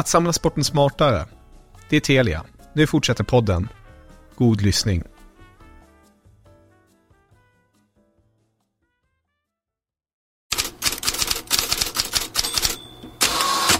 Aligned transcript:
Att 0.00 0.08
samla 0.08 0.32
sporten 0.32 0.64
smartare. 0.64 1.26
Det 1.88 1.96
är 1.96 2.00
Telia. 2.00 2.44
Nu 2.72 2.86
fortsätter 2.86 3.24
podden. 3.24 3.68
God 4.36 4.62
lyssning. 4.62 5.02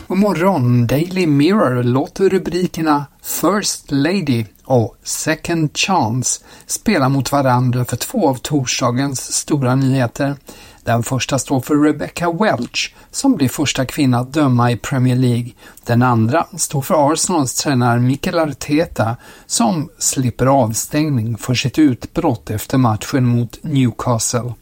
God 0.06 0.18
morgon! 0.18 0.86
Daily 0.86 1.26
Mirror 1.26 1.82
låter 1.82 2.28
rubrikerna 2.30 3.06
First 3.22 3.90
Lady 3.90 4.44
och 4.64 4.96
Second 5.02 5.76
Chance 5.76 6.44
spela 6.66 7.08
mot 7.08 7.32
varandra 7.32 7.84
för 7.84 7.96
två 7.96 8.28
av 8.28 8.34
torsdagens 8.34 9.32
stora 9.32 9.74
nyheter. 9.74 10.36
Den 10.84 11.02
första 11.02 11.38
står 11.38 11.60
för 11.60 11.76
Rebecca 11.76 12.32
Welch, 12.32 12.94
som 13.10 13.36
blir 13.36 13.48
första 13.48 13.86
kvinna 13.86 14.18
att 14.18 14.32
döma 14.32 14.72
i 14.72 14.76
Premier 14.76 15.16
League. 15.16 15.50
Den 15.86 16.02
andra 16.02 16.46
står 16.56 16.82
för 16.82 17.12
Arsenals 17.12 17.54
tränare 17.54 18.00
Mikel 18.00 18.38
Arteta, 18.38 19.16
som 19.46 19.90
slipper 19.98 20.46
avstängning 20.46 21.38
för 21.38 21.54
sitt 21.54 21.78
utbrott 21.78 22.50
efter 22.50 22.78
matchen 22.78 23.24
mot 23.26 23.58
Newcastle. 23.62 24.54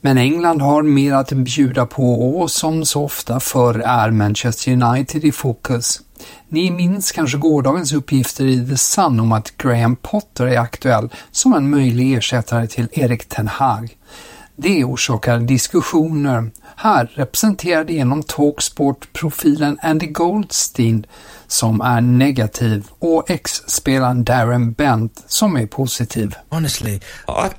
Men 0.00 0.18
England 0.18 0.62
har 0.62 0.82
mer 0.82 1.12
att 1.12 1.32
bjuda 1.32 1.86
på 1.86 2.38
och 2.40 2.50
som 2.50 2.84
så 2.84 3.04
ofta 3.04 3.40
förr 3.40 3.80
är 3.80 4.10
Manchester 4.10 4.72
United 4.72 5.24
i 5.24 5.32
fokus. 5.32 6.00
Ni 6.48 6.70
minns 6.70 7.12
kanske 7.12 7.38
gårdagens 7.38 7.92
uppgifter 7.92 8.44
i 8.44 8.68
The 8.68 8.76
Sun 8.76 9.20
om 9.20 9.32
att 9.32 9.56
Graham 9.56 9.96
Potter 9.96 10.46
är 10.46 10.58
aktuell 10.58 11.08
som 11.30 11.54
en 11.54 11.70
möjlig 11.70 12.14
ersättare 12.14 12.66
till 12.66 12.88
Erik 12.92 13.28
Ten 13.28 13.48
Hag. 13.48 13.96
Det 14.58 14.84
orsakar 14.84 15.38
diskussioner, 15.38 16.50
här 16.76 17.10
representerad 17.14 17.90
genom 17.90 18.22
Talksport-profilen 18.22 19.78
Andy 19.82 20.06
Goldstein 20.06 21.06
som 21.46 21.80
är 21.80 22.00
negativ 22.00 22.86
och 22.98 23.30
ex-spelaren 23.30 24.24
Darren 24.24 24.72
Bent 24.72 25.24
som 25.26 25.56
är 25.56 25.66
positiv. 25.66 26.34
Honestly, 26.50 26.94
I, 26.94 27.00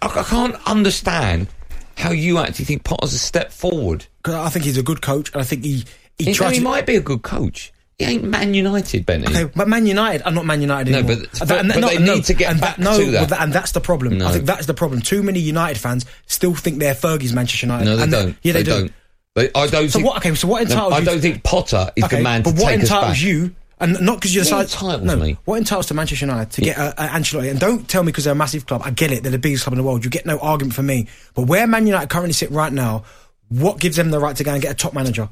I, 0.01 0.07
can't 0.23 0.71
understand 0.71 1.47
how 1.95 2.13
you 2.13 2.39
actually 2.39 2.65
think 2.65 2.83
Potter's 2.83 3.15
a 3.15 3.19
step 3.19 3.53
forward. 3.53 4.03
I 4.25 4.49
think 4.49 4.65
he's 4.65 4.79
a 4.79 4.83
good 4.83 5.01
coach, 5.01 5.31
and 5.33 5.43
I 5.43 5.47
think 5.47 5.65
he 5.65 5.85
he 6.17 6.25
He, 6.25 6.33
tries. 6.33 6.57
he 6.57 6.63
might 6.63 6.85
be 6.85 6.97
a 6.97 7.01
good 7.01 7.21
coach. 7.21 7.71
He 7.99 8.05
ain't 8.05 8.23
Man 8.23 8.53
United, 8.53 9.05
Benny. 9.07 9.25
Okay, 9.27 9.45
but 9.55 9.67
Man 9.67 9.87
United 9.87 10.21
are 10.23 10.31
not 10.31 10.45
Man 10.45 10.61
United 10.61 10.91
No, 10.91 10.99
anymore. 10.99 11.15
but- 11.31 11.39
And 11.41 11.49
but- 11.49 11.67
but 11.67 11.79
no, 11.81 11.87
they 11.89 11.97
no, 11.97 12.13
need 12.15 12.25
to 12.25 12.33
get 12.35 12.51
and 12.51 12.61
back 12.61 12.77
no, 12.77 12.95
to 12.99 13.11
that. 13.11 13.29
but 13.29 13.41
and 13.41 13.51
that's 13.51 13.71
the 13.71 13.81
problem. 13.81 14.19
No. 14.19 14.27
I 14.27 14.33
think 14.33 14.45
that's 14.45 14.67
the 14.67 14.75
problem. 14.75 15.01
Too 15.01 15.23
many 15.23 15.39
United 15.39 15.79
fans 15.79 16.05
still 16.27 16.53
think 16.53 16.77
they're 16.79 16.93
Fergie's 16.93 17.33
Manchester 17.33 17.65
United. 17.65 17.85
no, 17.85 17.95
they 17.97 18.03
and 18.03 18.11
don't. 18.11 18.37
Yeah, 18.43 18.53
they, 18.53 18.61
do. 18.63 18.81
not 18.83 18.91
They, 19.35 19.49
I 19.55 19.65
don't. 19.67 19.89
So 19.89 19.97
think, 19.99 20.05
what? 20.05 20.17
Okay, 20.17 20.35
so 20.35 20.47
what 20.47 20.57
No, 20.67 20.69
entitles 20.69 20.93
I 20.93 20.99
you? 20.99 21.05
don't 21.05 21.21
think 21.21 21.43
Potter 21.43 21.89
is 21.95 22.03
okay, 22.03 22.17
the 22.17 22.23
man 22.23 22.43
to 22.43 22.51
but 22.51 22.61
what 22.61 22.73
entitles 22.75 23.19
you? 23.19 23.55
And 23.79 23.99
not 24.01 24.15
because 24.17 24.33
you're 24.33 24.43
the 24.43 24.55
What 24.55 24.69
side. 24.69 24.79
entitles 24.83 25.03
no, 25.07 25.15
me? 25.17 25.37
what 25.45 25.57
entitles 25.57 25.85
to 25.87 25.93
Manchester 25.95 26.25
United 26.25 26.51
to 26.51 26.61
get 26.61 26.77
a, 26.77 27.03
a 27.03 27.07
Ancelotti? 27.09 27.49
And 27.49 27.59
don't 27.59 27.87
tell 27.87 28.01
me 28.03 28.07
because 28.11 28.23
they're 28.25 28.33
a 28.33 28.35
massive 28.35 28.65
club. 28.67 28.81
I 28.85 28.91
get 28.91 29.11
it; 29.11 29.23
they're 29.23 29.31
the 29.31 29.37
biggest 29.39 29.63
club 29.63 29.73
in 29.73 29.77
the 29.77 29.83
world. 29.83 30.03
You 30.03 30.09
get 30.11 30.25
no 30.27 30.37
argument 30.39 30.75
from 30.75 30.85
me. 30.87 31.07
But 31.33 31.43
where 31.43 31.65
Man 31.67 31.85
United 31.87 32.09
currently 32.09 32.33
sit 32.33 32.49
right 32.51 32.71
now, 32.73 33.05
what 33.49 33.79
gives 33.79 33.95
them 33.95 34.09
the 34.11 34.19
right 34.19 34.35
to 34.35 34.43
go 34.43 34.51
and 34.53 34.61
get 34.61 34.71
a 34.71 34.75
top 34.75 34.93
manager? 34.93 35.29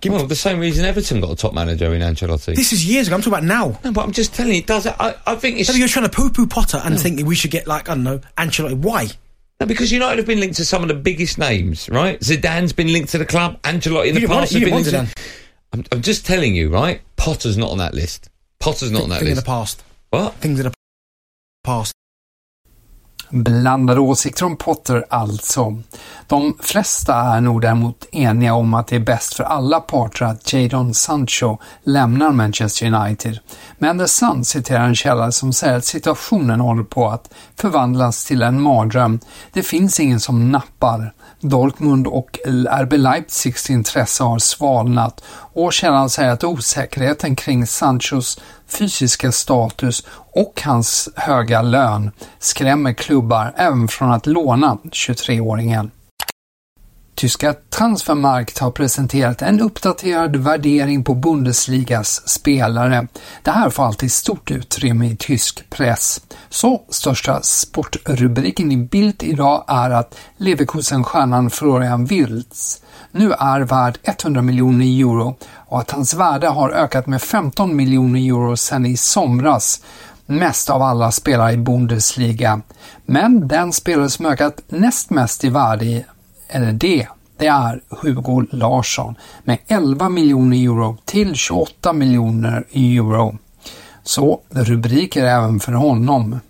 Give 0.00 0.12
me- 0.12 0.24
the 0.26 0.36
same 0.36 0.60
reason 0.60 0.84
Everton 0.84 1.20
got 1.20 1.30
a 1.30 1.36
top 1.36 1.52
manager 1.54 1.92
in 1.94 2.02
Ancelotti. 2.02 2.54
this 2.54 2.72
is 2.72 2.86
years 2.86 3.08
ago. 3.08 3.16
I'm 3.16 3.22
talking 3.22 3.32
about 3.32 3.44
now. 3.44 3.80
no, 3.84 3.92
but 3.92 4.04
I'm 4.04 4.12
just 4.12 4.34
telling 4.34 4.52
you, 4.52 4.58
it 4.58 4.66
does. 4.66 4.86
I, 4.86 5.14
I 5.26 5.34
think 5.34 5.58
it's 5.58 5.68
So 5.68 5.74
you're 5.76 5.88
trying 5.88 6.08
to 6.08 6.14
poo-poo 6.14 6.46
Potter 6.46 6.80
and 6.84 7.00
think 7.00 7.26
we 7.26 7.34
should 7.34 7.50
get 7.50 7.66
like 7.66 7.88
I 7.88 7.94
don't 7.94 8.04
know 8.04 8.20
Ancelotti. 8.36 8.76
Why? 8.76 9.08
No, 9.60 9.66
because 9.66 9.90
United 9.90 10.18
have 10.18 10.26
been 10.26 10.38
linked 10.38 10.56
to 10.58 10.64
some 10.64 10.82
of 10.82 10.88
the 10.88 10.94
biggest 10.94 11.36
names, 11.36 11.88
right? 11.88 12.20
Zidane's 12.20 12.72
been 12.72 12.92
linked 12.92 13.10
to 13.10 13.18
the 13.18 13.26
club. 13.26 13.60
Ancelotti 13.62 14.08
in 14.10 14.14
You 14.14 14.20
the 14.20 14.28
past 14.28 14.52
has 14.52 14.62
been 14.62 14.72
linked 14.74 14.90
to. 14.90 15.08
I'm, 15.72 15.84
I'm 15.90 16.02
just 16.02 16.24
telling 16.24 16.54
you, 16.54 16.70
right? 16.70 17.00
Potter's 17.16 17.56
not 17.56 17.72
on 17.72 17.78
that 17.78 17.92
list. 17.92 18.30
Potter's 18.60 18.92
not 18.92 19.02
on 19.02 19.08
that 19.10 19.18
Thing 19.18 19.28
in 19.30 19.36
the 19.36 19.42
past. 19.42 19.82
What? 20.10 20.34
Things 20.34 20.60
in 20.60 20.66
the 20.66 20.72
past. 21.64 21.92
Blandade 23.30 24.00
åsikter 24.00 24.44
om 24.44 24.56
Potter 24.56 25.04
alltså. 25.10 25.82
De 26.26 26.56
flesta 26.60 27.14
är 27.14 27.40
nog 27.40 27.60
däremot 27.62 28.06
eniga 28.12 28.54
om 28.54 28.74
att 28.74 28.86
det 28.86 28.96
är 28.96 29.00
bäst 29.00 29.34
för 29.34 29.44
alla 29.44 29.80
parter 29.80 30.24
att 30.24 30.52
Jadon 30.52 30.94
Sancho 30.94 31.56
lämnar 31.84 32.32
Manchester 32.32 32.94
United. 32.94 33.38
Men 33.78 33.98
The 33.98 34.08
Sun 34.08 34.44
citerar 34.44 34.84
en 34.84 34.94
källa 34.94 35.32
som 35.32 35.52
säger 35.52 35.76
att 35.76 35.84
situationen 35.84 36.60
håller 36.60 36.82
på 36.82 37.08
att 37.08 37.30
förvandlas 37.56 38.24
till 38.24 38.42
en 38.42 38.62
mardröm. 38.62 39.20
Det 39.52 39.62
finns 39.62 40.00
ingen 40.00 40.20
som 40.20 40.52
nappar. 40.52 41.12
Dortmund 41.40 42.06
och 42.06 42.38
RB 42.70 42.92
Leipzigs 42.92 43.70
intresse 43.70 44.24
har 44.24 44.38
svalnat 44.38 45.24
och 45.30 45.72
källan 45.72 46.10
säger 46.10 46.30
att 46.30 46.44
osäkerheten 46.44 47.36
kring 47.36 47.66
Sanchos 47.66 48.40
fysiska 48.66 49.32
status 49.32 50.06
och 50.32 50.62
hans 50.64 51.08
höga 51.16 51.62
lön 51.62 52.10
skrämmer 52.38 52.92
klubbar 52.92 53.52
även 53.56 53.88
från 53.88 54.12
att 54.12 54.26
låna 54.26 54.78
23-åringen. 54.84 55.90
Tyska 57.18 57.54
Transfermarkt 57.70 58.58
har 58.58 58.70
presenterat 58.70 59.42
en 59.42 59.60
uppdaterad 59.60 60.36
värdering 60.36 61.04
på 61.04 61.14
Bundesligas 61.14 62.28
spelare. 62.28 63.06
Det 63.42 63.50
här 63.50 63.70
får 63.70 63.84
alltid 63.84 64.12
stort 64.12 64.50
utrymme 64.50 65.06
i 65.06 65.16
tysk 65.16 65.70
press. 65.70 66.20
Så 66.48 66.82
största 66.88 67.42
sportrubriken 67.42 68.72
i 68.72 68.76
Bild 68.76 69.22
idag 69.22 69.64
är 69.68 69.90
att 69.90 70.14
Leverkusen-stjärnan 70.36 71.50
Florian 71.50 72.04
Wirtz 72.04 72.82
nu 73.12 73.32
är 73.32 73.60
värd 73.60 73.98
100 74.02 74.42
miljoner 74.42 75.00
euro 75.00 75.36
och 75.54 75.80
att 75.80 75.90
hans 75.90 76.14
värde 76.14 76.48
har 76.48 76.70
ökat 76.70 77.06
med 77.06 77.22
15 77.22 77.76
miljoner 77.76 78.20
euro 78.20 78.56
sedan 78.56 78.86
i 78.86 78.96
somras 78.96 79.80
mest 80.26 80.70
av 80.70 80.82
alla 80.82 81.12
spelare 81.12 81.52
i 81.52 81.56
Bundesliga. 81.56 82.60
Men 83.06 83.48
den 83.48 83.72
spelare 83.72 84.10
som 84.10 84.26
ökat 84.26 84.60
näst 84.68 85.10
mest 85.10 85.44
i 85.44 85.48
värde, 85.48 86.04
eller 86.48 86.72
det, 86.72 87.08
det 87.36 87.46
är 87.46 87.80
Hugo 87.88 88.46
Larsson 88.50 89.14
med 89.44 89.58
11 89.66 90.08
miljoner 90.08 90.56
euro 90.56 90.96
till 91.04 91.34
28 91.34 91.92
miljoner 91.92 92.64
euro. 92.72 93.38
Så 94.02 94.40
rubriker 94.50 95.24
även 95.24 95.60
för 95.60 95.72
honom. 95.72 96.40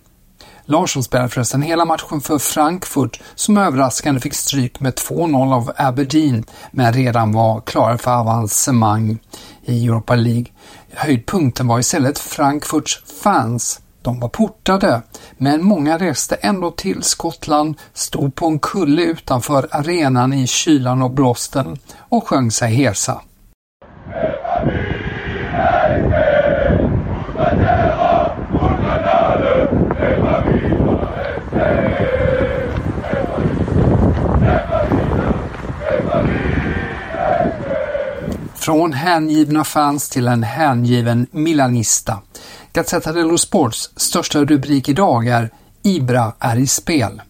Larsson 0.65 1.03
spelade 1.03 1.29
förresten 1.29 1.63
hela 1.63 1.85
matchen 1.85 2.21
för 2.21 2.39
Frankfurt 2.39 3.21
som 3.35 3.57
överraskande 3.57 4.21
fick 4.21 4.35
stryk 4.35 4.81
med 4.81 4.95
2-0 4.95 5.55
av 5.55 5.73
Aberdeen 5.77 6.45
men 6.71 6.93
redan 6.93 7.33
var 7.33 7.61
klara 7.61 7.99
för 7.99 8.11
avancemang 8.11 9.19
i 9.65 9.87
Europa 9.87 10.15
League. 10.15 10.47
Höjdpunkten 10.93 11.67
var 11.67 11.79
istället 11.79 12.19
Frankfurts 12.19 13.03
fans. 13.23 13.81
De 14.03 14.21
var 14.21 14.29
portade, 14.29 15.03
men 15.39 15.65
många 15.65 15.99
reste 15.99 16.35
ändå 16.35 16.71
till 16.71 17.03
Skottland, 17.03 17.75
stod 17.95 18.35
på 18.35 18.47
en 18.47 18.59
kulle 18.59 19.03
utanför 19.03 19.69
arenan 19.71 20.33
i 20.33 20.47
kylan 20.47 21.03
och 21.03 21.11
blåsten 21.11 21.79
och 21.99 22.29
sjöng 22.29 22.51
sig 22.51 22.75
hesa. 22.75 23.21
Från 38.55 38.93
hängivna 38.93 39.65
fans 39.65 40.09
till 40.09 40.29
en 40.29 40.43
hängiven 40.43 41.27
milanista. 41.31 42.19
Gazzetta 42.79 43.13
dello 43.13 43.39
Sports 43.39 43.91
största 43.97 44.45
rubrik 44.45 44.89
idag 44.89 45.27
är 45.27 45.51
Ibra 45.83 46.33
är 46.39 46.57
i 46.57 46.67
spel. 46.67 47.23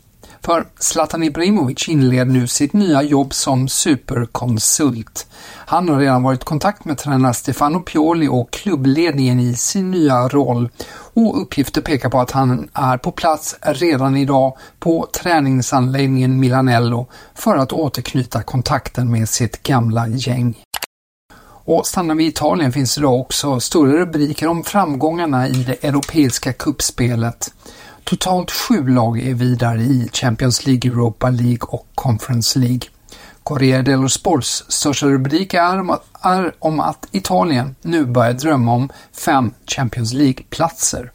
För 0.42 0.66
Zlatan 0.78 1.22
Ibrahimovic 1.22 1.88
inleder 1.88 2.24
nu 2.24 2.46
sitt 2.46 2.72
nya 2.72 3.02
jobb 3.02 3.34
som 3.34 3.68
superkonsult. 3.68 5.26
Han 5.66 5.88
har 5.88 5.98
redan 5.98 6.22
varit 6.22 6.42
i 6.42 6.44
kontakt 6.44 6.84
med 6.84 6.98
tränare 6.98 7.34
Stefano 7.34 7.80
Pioli 7.80 8.28
och 8.28 8.50
klubbledningen 8.50 9.40
i 9.40 9.54
sin 9.54 9.90
nya 9.90 10.28
roll 10.28 10.68
och 11.14 11.42
uppgifter 11.42 11.80
pekar 11.80 12.08
på 12.08 12.20
att 12.20 12.30
han 12.30 12.68
är 12.72 12.98
på 12.98 13.12
plats 13.12 13.56
redan 13.62 14.16
idag 14.16 14.56
på 14.78 15.08
träningsanläggningen 15.22 16.40
Milanello 16.40 17.06
för 17.34 17.56
att 17.56 17.72
återknyta 17.72 18.42
kontakten 18.42 19.10
med 19.10 19.28
sitt 19.28 19.62
gamla 19.62 20.08
gäng. 20.08 20.56
Och 21.68 21.86
stannar 21.86 22.14
vi 22.14 22.24
i 22.24 22.28
Italien 22.28 22.72
finns 22.72 22.98
idag 22.98 23.20
också 23.20 23.60
stora 23.60 23.92
rubriker 23.92 24.48
om 24.48 24.64
framgångarna 24.64 25.48
i 25.48 25.52
det 25.52 25.84
europeiska 25.84 26.52
kuppspelet. 26.52 27.52
Totalt 28.04 28.50
sju 28.50 28.88
lag 28.88 29.20
är 29.20 29.34
vidare 29.34 29.80
i 29.80 30.08
Champions 30.12 30.66
League, 30.66 30.90
Europa 30.90 31.30
League 31.30 31.68
och 31.68 31.86
Conference 31.94 32.58
League. 32.58 32.80
Corriere 33.42 33.82
dello 33.82 34.08
Sports 34.08 34.64
största 34.68 35.06
rubrik 35.06 35.54
är 35.54 35.80
om, 35.80 35.90
att, 35.90 36.04
är 36.20 36.54
om 36.58 36.80
att 36.80 37.06
Italien 37.12 37.76
nu 37.82 38.06
börjar 38.06 38.32
drömma 38.32 38.72
om 38.72 38.88
fem 39.12 39.54
Champions 39.66 40.12
League-platser. 40.12 41.12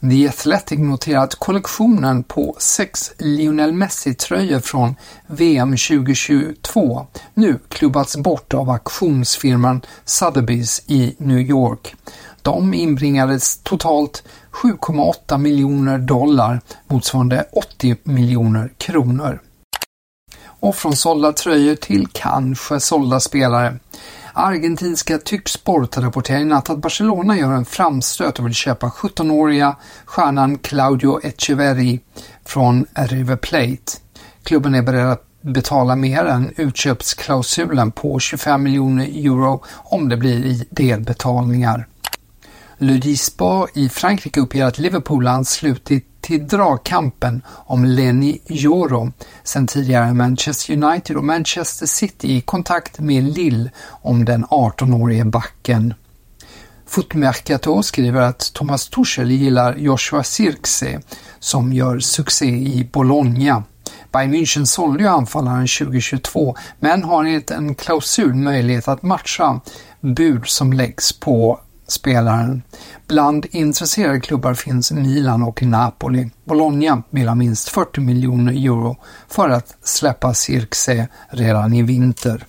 The 0.00 0.28
Athletic 0.28 0.78
noterar 0.78 1.24
att 1.24 1.34
kollektionen 1.34 2.22
på 2.22 2.56
sex 2.58 3.12
Lionel 3.18 3.72
Messi-tröjor 3.72 4.60
från 4.60 4.94
VM 5.26 5.70
2022 5.70 7.06
nu 7.34 7.58
klubbats 7.68 8.16
bort 8.16 8.54
av 8.54 8.70
auktionsfirman 8.70 9.80
Sotheby's 10.04 10.82
i 10.86 11.14
New 11.18 11.38
York. 11.40 11.94
De 12.42 12.74
inbringades 12.74 13.58
totalt 13.58 14.22
7,8 14.50 15.38
miljoner 15.38 15.98
dollar 15.98 16.60
motsvarande 16.86 17.44
80 17.52 17.96
miljoner 18.02 18.72
kronor. 18.78 19.40
Och 20.44 20.76
från 20.76 20.96
sålda 20.96 21.32
tröjor 21.32 21.74
till 21.74 22.06
kanske 22.12 22.80
sålda 22.80 23.20
spelare. 23.20 23.76
Argentinska 24.32 25.18
Tycksport 25.18 25.96
rapporterar 25.96 26.38
i 26.38 26.44
natt 26.44 26.70
att 26.70 26.78
Barcelona 26.78 27.38
gör 27.38 27.52
en 27.52 27.64
framstöt 27.64 28.38
och 28.38 28.46
vill 28.46 28.54
köpa 28.54 28.88
17-åriga 28.88 29.76
stjärnan 30.04 30.58
Claudio 30.58 31.20
Echeverri 31.22 32.00
från 32.44 32.86
River 32.94 33.36
Plate. 33.36 33.92
Klubben 34.42 34.74
är 34.74 34.82
beredd 34.82 35.06
att 35.06 35.26
betala 35.40 35.96
mer 35.96 36.24
än 36.24 36.52
utköpsklausulen 36.56 37.92
på 37.92 38.18
25 38.18 38.62
miljoner 38.62 39.04
euro 39.04 39.64
om 39.68 40.08
det 40.08 40.16
blir 40.16 40.44
i 40.44 40.66
delbetalningar. 40.70 41.86
Le 42.78 42.92
Dispo 42.92 43.66
i 43.74 43.88
Frankrike 43.88 44.40
uppger 44.40 44.64
att 44.64 44.78
Liverpool 44.78 45.28
anslutit 45.28 46.09
till 46.20 46.48
dragkampen 46.48 47.42
om 47.48 47.84
Lenny 47.84 48.38
Joro, 48.46 49.12
sen 49.42 49.66
tidigare 49.66 50.14
Manchester 50.14 50.84
United 50.84 51.16
och 51.16 51.24
Manchester 51.24 51.86
City 51.86 52.32
i 52.32 52.40
kontakt 52.40 52.98
med 52.98 53.24
Lille 53.24 53.70
om 54.02 54.24
den 54.24 54.44
18-årige 54.44 55.24
backen. 55.24 55.94
Footmercato 56.86 57.82
skriver 57.82 58.20
att 58.20 58.52
Thomas 58.54 58.88
Tuchel 58.88 59.30
gillar 59.30 59.76
Joshua 59.76 60.22
Sirkse 60.22 61.00
som 61.38 61.72
gör 61.72 61.98
succé 61.98 62.46
i 62.46 62.88
Bologna. 62.92 63.64
Bayern 64.12 64.34
München 64.34 64.64
sålde 64.64 65.02
ju 65.02 65.08
anfallaren 65.08 65.66
2022 65.66 66.56
men 66.80 67.04
har 67.04 67.24
enligt 67.24 67.50
en 67.50 67.74
klausul 67.74 68.34
möjlighet 68.34 68.88
att 68.88 69.02
matcha 69.02 69.60
bud 70.00 70.46
som 70.46 70.72
läggs 70.72 71.20
på 71.20 71.60
spelaren. 71.90 72.62
Bland 73.06 73.46
intresserade 73.50 74.20
klubbar 74.20 74.54
finns 74.54 74.92
Milan 74.92 75.42
och 75.42 75.62
Napoli. 75.62 76.30
Bologna 76.44 77.02
vill 77.10 77.28
ha 77.28 77.34
minst 77.34 77.68
40 77.68 78.00
miljoner 78.00 78.52
euro 78.52 78.96
för 79.28 79.48
att 79.48 79.76
släppa 79.82 80.34
Cirkse 80.34 81.08
redan 81.28 81.72
i 81.72 81.82
vinter. 81.82 82.46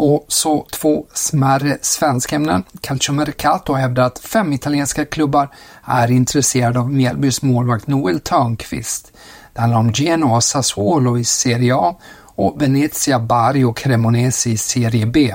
Och 0.00 0.24
så 0.28 0.66
två 0.72 1.06
smärre 1.12 1.78
svenskämnen. 1.82 2.62
Calciomercato 2.80 3.72
hävdar 3.72 4.02
att 4.02 4.18
fem 4.18 4.52
italienska 4.52 5.04
klubbar 5.04 5.48
är 5.84 6.10
intresserade 6.10 6.80
av 6.80 6.92
Mjällbys 6.92 7.42
målvakt 7.42 7.86
Noel 7.86 8.20
Törnqvist. 8.20 9.12
Det 9.52 9.60
handlar 9.60 9.78
om 9.78 9.92
Genoa 9.92 10.40
Sassuolo 10.40 11.18
i 11.18 11.24
Serie 11.24 11.74
A 11.76 11.96
och 12.20 12.62
Venezia 12.62 13.18
Bari 13.18 13.64
och 13.64 13.76
Cremonese 13.76 14.50
i 14.50 14.56
Serie 14.56 15.06
B. 15.06 15.34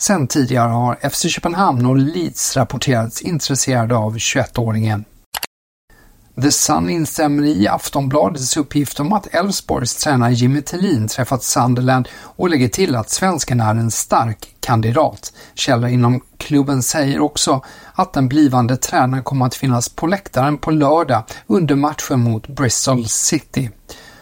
Sen 0.00 0.26
tidigare 0.26 0.70
har 0.70 1.10
FC 1.10 1.28
Köpenhamn 1.28 1.86
och 1.86 1.96
Leeds 1.96 2.56
rapporterats 2.56 3.22
intresserade 3.22 3.96
av 3.96 4.16
21-åringen. 4.16 5.04
The 6.42 6.50
Sun 6.50 6.90
instämmer 6.90 7.42
i 7.42 7.68
Aftonbladets 7.68 8.56
uppgift 8.56 9.00
om 9.00 9.12
att 9.12 9.34
Elfsborgs 9.34 9.96
tränare 9.96 10.32
Jimmy 10.32 10.62
Tillin 10.62 11.08
träffat 11.08 11.42
Sunderland 11.42 12.08
och 12.22 12.50
lägger 12.50 12.68
till 12.68 12.96
att 12.96 13.10
svensken 13.10 13.60
är 13.60 13.70
en 13.70 13.90
stark 13.90 14.54
kandidat. 14.60 15.32
Källor 15.54 15.90
inom 15.90 16.20
klubben 16.36 16.82
säger 16.82 17.20
också 17.20 17.64
att 17.94 18.12
den 18.12 18.28
blivande 18.28 18.76
tränaren 18.76 19.24
kommer 19.24 19.46
att 19.46 19.54
finnas 19.54 19.88
på 19.88 20.06
läktaren 20.06 20.58
på 20.58 20.70
lördag 20.70 21.22
under 21.46 21.74
matchen 21.74 22.20
mot 22.20 22.46
Bristol 22.46 23.08
City. 23.08 23.70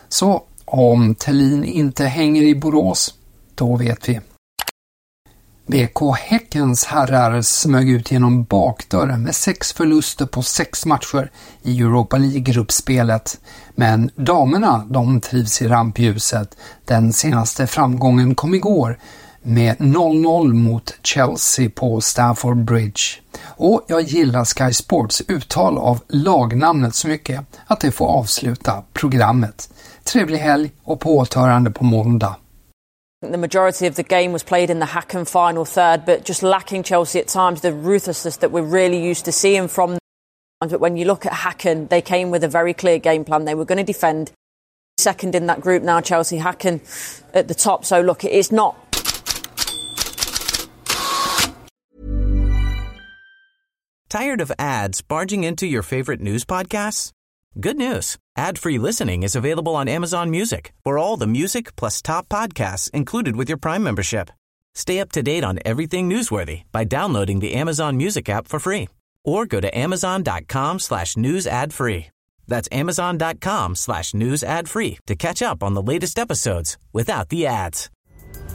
Så 0.09 0.43
om 0.65 1.15
Tellin 1.15 1.65
inte 1.65 2.05
hänger 2.05 2.43
i 2.43 2.55
Borås, 2.55 3.15
då 3.55 3.77
vet 3.77 4.09
vi. 4.09 4.21
BK 5.69 6.15
Häckens 6.17 6.85
herrar 6.85 7.43
smög 7.43 7.91
ut 7.91 8.11
genom 8.11 8.45
bakdörren 8.45 9.23
med 9.23 9.35
sex 9.35 9.73
förluster 9.73 10.27
på 10.27 10.43
sex 10.43 10.87
matcher 10.87 11.31
i 11.63 11.81
Europa 11.81 12.17
League-gruppspelet. 12.17 13.41
Men 13.75 14.11
damerna, 14.15 14.87
de 14.91 15.21
trivs 15.21 15.63
i 15.63 15.69
rampljuset. 15.69 16.57
Den 16.85 17.13
senaste 17.13 17.67
framgången 17.67 18.35
kom 18.35 18.55
igår 18.55 18.99
med 19.43 19.77
0-0 19.77 20.53
mot 20.53 20.95
Chelsea 21.03 21.71
på 21.75 22.01
Stamford 22.01 22.65
Bridge. 22.65 23.03
Och 23.45 23.85
jag 23.89 24.03
gillar 24.03 24.45
Sky 24.45 24.73
Sports 24.73 25.23
uttal 25.29 25.79
av 25.79 26.01
lagnamnet 26.09 26.95
så 26.95 27.09
mycket 27.09 27.41
att 27.67 27.81
det 27.81 27.91
får 27.91 28.07
avsluta 28.07 28.83
programmet. 28.93 29.71
Trevlig 30.05 30.39
helg 30.39 30.71
och 30.85 31.01
på 31.01 31.17
återhörande 31.17 31.71
på 31.71 31.85
måndag. 31.85 32.37
The 33.21 33.37
majority 33.37 33.89
of 33.89 33.97
the 33.97 34.05
game 34.05 34.33
was 34.33 34.45
played 34.45 34.71
in 34.71 34.79
the 34.79 34.87
Hacken 34.87 35.29
final 35.29 35.65
third, 35.65 36.07
but 36.07 36.25
just 36.25 36.45
lacking 36.45 36.85
Chelsea 36.85 37.19
at 37.19 37.27
times 37.27 37.63
the 37.63 37.73
ruthlessness 37.73 38.37
that 38.37 38.53
we're 38.53 38.63
really 38.63 39.03
used 39.03 39.25
to 39.25 39.33
seeing 39.33 39.67
from 39.67 39.91
them. 39.91 39.99
But 40.61 40.79
when 40.79 40.97
you 40.97 41.05
look 41.05 41.27
at 41.27 41.33
Hacken, 41.33 41.89
they 41.89 42.01
came 42.01 42.31
with 42.31 42.45
a 42.45 42.49
very 42.49 42.73
clear 42.73 43.01
game 43.01 43.25
plan. 43.25 43.45
They 43.45 43.57
were 43.57 43.65
going 43.65 43.79
to 43.79 43.85
defend. 43.85 44.31
Second 44.99 45.35
in 45.35 45.47
that 45.47 45.61
group 45.61 45.83
now, 45.83 46.01
Chelsea 46.01 46.39
Hacken 46.39 46.81
at 47.35 47.49
the 47.49 47.55
top. 47.55 47.85
So 47.85 48.01
look, 48.01 48.23
it's 48.23 48.53
not. 48.53 48.77
Tired 54.09 54.41
of 54.41 54.53
ads 54.61 55.03
barging 55.03 55.43
into 55.43 55.67
your 55.67 55.83
favorite 55.83 56.21
news 56.21 56.45
podcasts? 56.45 57.11
Good 57.55 57.77
news. 57.77 58.17
Ad-free 58.37 58.79
listening 58.79 59.23
is 59.25 59.35
available 59.35 59.75
on 59.75 59.89
Amazon 59.89 60.31
Music 60.31 60.73
for 60.85 60.97
all 60.97 61.17
the 61.17 61.27
music 61.27 61.75
plus 61.77 62.01
top 62.01 62.29
podcasts 62.29 62.91
included 62.91 63.37
with 63.37 63.49
your 63.49 63.59
Prime 63.59 63.83
membership. 63.83 64.31
Stay 64.75 65.01
up 65.01 65.11
to 65.13 65.23
date 65.23 65.43
on 65.43 65.59
everything 65.65 66.09
newsworthy 66.09 66.63
by 66.71 66.85
downloading 66.85 67.41
the 67.41 67.55
Amazon 67.55 67.97
Music 67.97 68.29
app 68.29 68.47
for 68.47 68.61
free 68.61 68.89
or 69.25 69.45
go 69.45 69.61
to 69.61 69.77
amazon.com 69.77 70.79
slash 70.79 71.17
news 71.17 71.47
ad 71.47 71.73
free. 71.73 72.07
That's 72.47 72.69
amazon.com 72.71 73.75
slash 73.75 74.15
news 74.15 74.45
ad 74.45 74.69
free 74.69 74.99
to 75.07 75.17
catch 75.17 75.43
up 75.43 75.63
on 75.63 75.75
the 75.75 75.83
latest 75.83 76.19
episodes 76.19 76.79
without 76.93 77.31
the 77.31 77.47
ads. 77.47 77.91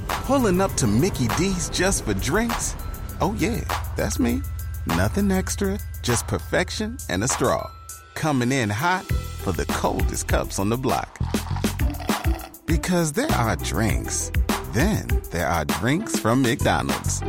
Pulling 0.08 0.62
up 0.62 0.74
to 0.76 0.88
Mickey 0.88 1.28
D's 1.30 1.70
just 1.70 2.06
for 2.06 2.14
drinks? 2.14 2.76
Oh, 3.20 3.36
yeah, 3.38 3.62
that's 3.98 4.18
me. 4.18 4.42
Nothing 4.88 5.32
extra, 5.32 5.78
just 6.02 6.28
perfection 6.28 6.98
and 7.10 7.24
a 7.24 7.28
straw. 7.28 7.70
Coming 8.16 8.52
in 8.52 8.70
hot 8.70 9.06
for 9.06 9.52
the 9.52 9.66
coldest 9.68 10.28
cups 10.28 10.60
on 10.60 10.70
the 10.70 10.78
block. 10.78 11.20
Because 12.66 13.12
there 13.14 13.32
are 13.32 13.56
drinks, 13.58 14.32
then 14.72 15.08
there 15.32 15.48
are 15.48 15.66
drinks 15.66 16.20
from 16.20 16.42
McDonald's. 16.42 17.22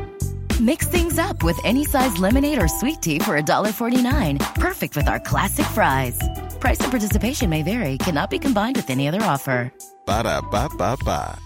Mix 0.60 0.86
things 0.86 1.18
up 1.18 1.42
with 1.42 1.58
any 1.64 1.84
size 1.84 2.16
lemonade 2.18 2.62
or 2.62 2.68
sweet 2.68 3.02
tea 3.02 3.18
for 3.18 3.40
$1.49. 3.40 4.54
Perfect 4.54 4.96
with 4.96 5.08
our 5.08 5.20
classic 5.20 5.66
fries. 5.66 6.18
Price 6.60 6.80
and 6.80 6.90
participation 6.90 7.50
may 7.50 7.62
vary, 7.62 7.98
cannot 7.98 8.30
be 8.30 8.38
combined 8.38 8.76
with 8.76 8.88
any 8.88 9.08
other 9.08 9.22
offer. 9.22 9.72
Ba 10.06 10.22
da 10.22 10.40
ba 10.40 10.68
ba 10.78 10.96
ba. 11.04 11.38